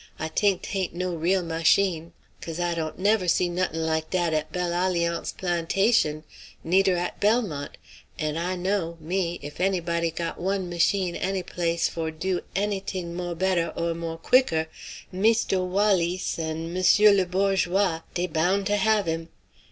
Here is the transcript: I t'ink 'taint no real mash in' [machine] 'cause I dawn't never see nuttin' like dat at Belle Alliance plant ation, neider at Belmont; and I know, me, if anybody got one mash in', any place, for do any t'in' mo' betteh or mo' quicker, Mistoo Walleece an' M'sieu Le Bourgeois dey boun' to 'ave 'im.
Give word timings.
I 0.17 0.29
t'ink 0.29 0.63
'taint 0.63 0.95
no 0.95 1.13
real 1.13 1.43
mash 1.43 1.77
in' 1.77 1.85
[machine] 2.05 2.13
'cause 2.41 2.59
I 2.59 2.73
dawn't 2.73 2.97
never 2.97 3.27
see 3.27 3.47
nuttin' 3.49 3.85
like 3.85 4.09
dat 4.09 4.33
at 4.33 4.51
Belle 4.51 4.69
Alliance 4.71 5.31
plant 5.31 5.77
ation, 5.77 6.23
neider 6.63 6.97
at 6.97 7.19
Belmont; 7.19 7.77
and 8.17 8.39
I 8.39 8.55
know, 8.55 8.97
me, 8.99 9.37
if 9.43 9.59
anybody 9.61 10.09
got 10.09 10.41
one 10.41 10.67
mash 10.69 10.95
in', 10.95 11.15
any 11.15 11.43
place, 11.43 11.87
for 11.87 12.09
do 12.09 12.41
any 12.55 12.81
t'in' 12.81 13.13
mo' 13.13 13.35
betteh 13.35 13.71
or 13.75 13.93
mo' 13.93 14.17
quicker, 14.17 14.69
Mistoo 15.11 15.63
Walleece 15.63 16.39
an' 16.39 16.73
M'sieu 16.73 17.11
Le 17.11 17.27
Bourgeois 17.27 17.99
dey 18.15 18.25
boun' 18.25 18.65
to 18.65 18.73
'ave 18.79 19.07
'im. 19.13 19.29